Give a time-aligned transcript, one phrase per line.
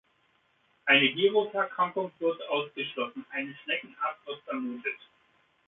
[0.87, 4.97] Eine Viruserkrankung wird ausgeschlossen, eine Schneckenart wird vermutet.